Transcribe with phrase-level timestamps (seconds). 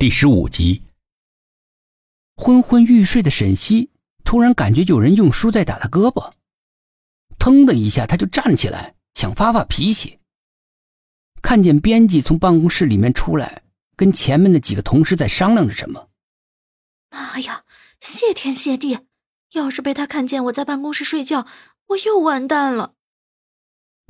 [0.00, 0.84] 第十五集。
[2.36, 3.90] 昏昏欲睡的沈西
[4.22, 6.34] 突然感觉有人用书在打他胳膊，
[7.36, 10.20] 腾的一下，他就站起来想发发脾气。
[11.42, 13.64] 看见编辑从办公室里面出来，
[13.96, 16.10] 跟前面的几个同事在商量着什么。
[17.10, 17.64] 妈呀！
[17.98, 19.00] 谢天谢地！
[19.54, 21.44] 要是被他看见我在办公室睡觉，
[21.88, 22.94] 我又完蛋了。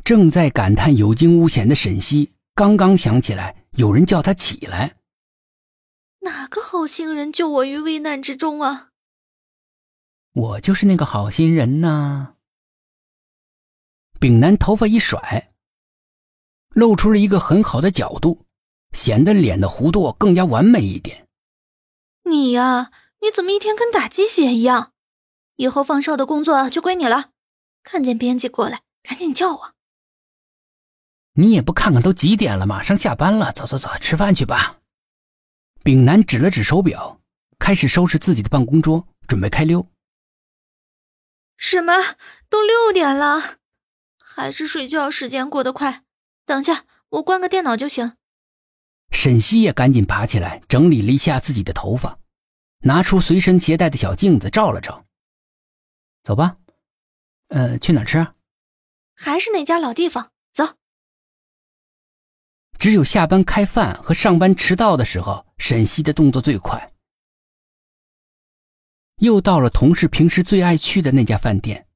[0.05, 4.98] 正在感叹有惊无险的沈西，刚刚想起来有人叫他起来。
[6.21, 8.91] 哪个好心人救我于危难之中啊？
[10.35, 12.35] 我就是那个好心人呐。
[14.21, 15.53] 丙南头发一甩，
[16.71, 18.45] 露出了一个很好的角度，
[18.93, 21.29] 显得脸的弧度更加完美一点。
[22.25, 24.93] 你呀，你怎么一天跟打鸡血一样？
[25.57, 27.31] 以后放哨的工作就归你了。
[27.83, 29.75] 看见编辑过来，赶紧叫我。
[31.35, 34.78] 你也不看看都几点了，马上下班了，走走走，吃饭去吧。
[35.89, 37.19] 丙南指了指手表，
[37.59, 39.91] 开始收拾自己的办公桌，准备开溜。
[41.57, 41.95] 什么？
[42.51, 43.57] 都六点了，
[44.19, 46.05] 还是睡觉时间过得快。
[46.45, 48.19] 等下，我关个电脑就行。
[49.13, 52.19] 沈西也赶紧爬起来，整理了一下自己的头发，
[52.81, 55.07] 拿出随身携带的小镜子照了照。
[56.23, 56.59] 走吧，
[57.49, 58.35] 呃，去哪儿吃？
[59.17, 60.33] 还是那家老地方。
[62.79, 66.93] 只有下班开饭和上班迟到的时候，沈西的动作最快。
[69.17, 71.89] 又到了同事平时最爱去的那家饭店，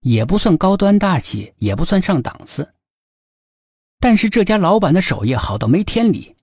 [0.00, 2.74] 也不算高端大气，也不算上档次。
[4.00, 6.36] 但是这家老板的手艺好到没天理，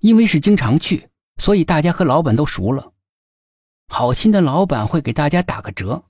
[0.00, 2.92] 因为是经常去，所以大家和老板都熟了。
[3.88, 6.04] 好心的老板会给大家打个折。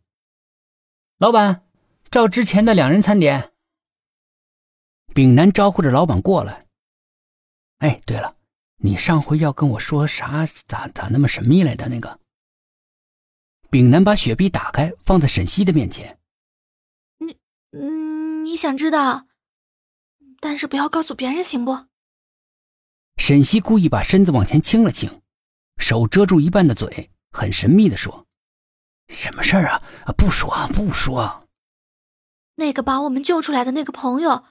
[1.19, 1.63] 老板，
[2.11, 3.53] 照之前的两人餐点。
[5.15, 6.64] 丙南招呼着老板过来。
[7.79, 8.37] 哎，对了，
[8.79, 10.47] 你上回要跟我说啥？
[10.67, 11.89] 咋咋那么神秘来的？
[11.89, 12.19] 那个，
[13.71, 16.19] 丙南把雪碧打开，放在沈西的面前。
[17.19, 17.37] 你，
[17.73, 19.27] 嗯，你想知道，
[20.41, 21.87] 但是不要告诉别人，行不？
[23.17, 25.23] 沈西故意把身子往前倾了倾，
[25.77, 28.27] 手遮住一半的嘴，很神秘的说
[29.09, 29.83] ：“什么事儿啊？
[30.17, 31.49] 不说，不说。
[32.57, 34.45] 那个把我们救出来的那个朋友，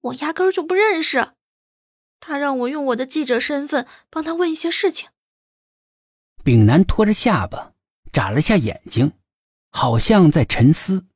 [0.00, 1.34] 我压根儿就不认识。”
[2.20, 5.10] 他让我用我的记者身份帮他问一些事情。
[6.44, 7.74] 丙南拖着下巴，
[8.12, 9.12] 眨了下眼睛，
[9.70, 11.06] 好像在沉思。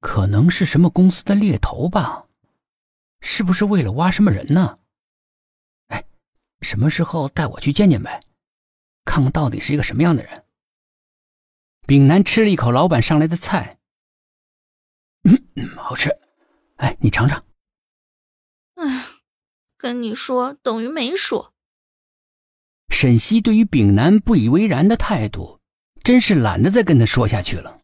[0.00, 2.26] 可能是什么公司的猎头吧？
[3.20, 4.78] 是不是为了挖什么人呢？
[5.88, 6.04] 哎，
[6.62, 8.22] 什么时候带我去见见呗，
[9.04, 10.44] 看看到底是一个什么样的人。
[11.86, 13.78] 丙南吃了一口老板上来的菜，
[15.24, 16.08] 嗯，好吃。
[16.76, 17.44] 哎，你尝尝。
[19.80, 19.90] 哎。
[19.90, 21.54] 跟你说等于没说。
[22.90, 25.58] 沈西对于丙南不以为然的态度，
[26.02, 27.80] 真是懒得再跟他说下去了。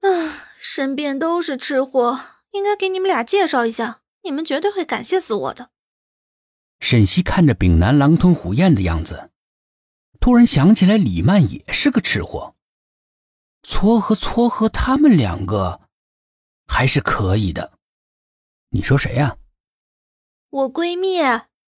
[0.00, 2.18] 啊，身边都是吃货，
[2.52, 5.68] 应该给你们俩介绍一下，你们绝对会感谢死我的。
[6.80, 9.30] 沈西看着丙南狼吞虎咽的样子，
[10.20, 12.54] 突然想起来李曼也是个吃货，
[13.62, 15.82] 撮合撮合他们两个，
[16.66, 17.78] 还是可以的。
[18.70, 19.36] 你说谁呀？
[20.54, 21.18] 我闺蜜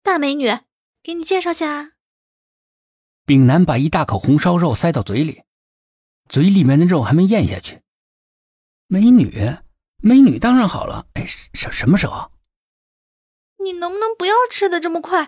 [0.02, 0.50] 大美女，
[1.02, 1.92] 给你介绍下。
[3.24, 5.44] 丙南把一大口红烧肉塞到嘴里，
[6.28, 7.80] 嘴里面的肉还没咽下去。
[8.86, 9.56] 美女，
[10.02, 11.06] 美女当然好了。
[11.14, 12.30] 哎，什什么时候？
[13.64, 15.26] 你能不能不要吃的这么快？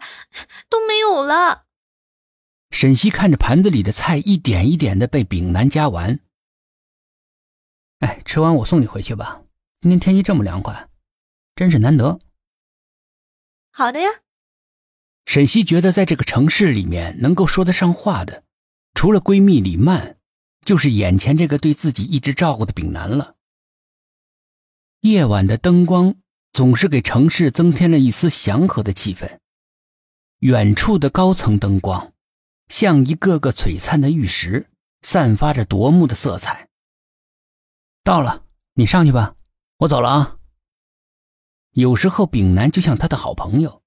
[0.68, 1.64] 都没有了。
[2.70, 6.20] 沈西看着盘子里的菜一点一点的被丙南夹完。
[8.00, 9.40] 哎，吃完我送你回去吧。
[9.80, 10.90] 今天天气这么凉快，
[11.56, 12.20] 真是难得。
[13.70, 14.08] 好的呀。
[15.26, 18.44] 沈西觉得，在这个城市里面，能够说得上话的，
[18.94, 20.16] 除了闺蜜李曼，
[20.64, 23.36] 就是眼前这个对自己一直照顾的丙南了。
[25.02, 26.14] 夜晚的灯光
[26.52, 29.38] 总是给城市增添了一丝祥和的气氛。
[30.38, 32.14] 远处的高层灯光，
[32.68, 34.70] 像一个个璀璨的玉石，
[35.02, 36.68] 散发着夺目的色彩。
[38.02, 39.36] 到了，你上去吧，
[39.78, 40.37] 我走了啊。
[41.72, 43.82] 有时候，丙南就像他的好朋友；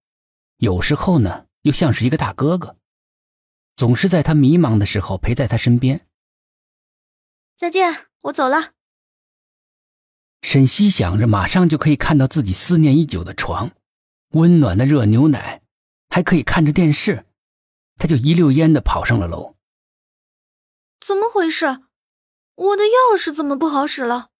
[0.57, 2.78] 有时候呢，又像是一个大哥哥，
[3.75, 6.07] 总是在他迷茫的时候陪在他身边。
[7.57, 8.74] 再见，我走了。
[10.42, 13.72] 沈西想着，马上就可以看到自己思念已久的床，
[14.30, 15.62] 温暖的热牛奶，
[16.10, 17.25] 还可以看着电视，
[17.98, 19.56] 他就一溜烟的跑上了楼。
[21.00, 21.66] 怎么回事？
[22.56, 24.31] 我的钥匙怎么不好使了？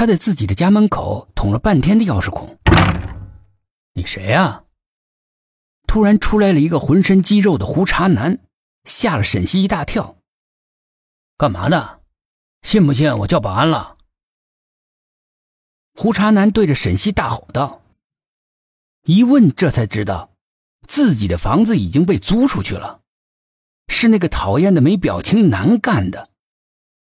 [0.00, 2.58] 他在自己的家门口捅了半天的钥匙孔。
[3.92, 4.64] 你谁呀？
[5.86, 8.38] 突然出来了一个浑身肌肉的胡茬男，
[8.84, 10.16] 吓了沈西一大跳。
[11.36, 11.98] 干嘛呢？
[12.62, 13.98] 信不信我叫保安了？
[15.92, 17.82] 胡茬男对着沈西大吼道。
[19.02, 20.32] 一问，这才知道
[20.88, 23.02] 自己的房子已经被租出去了，
[23.88, 26.29] 是那个讨厌的没表情男干的。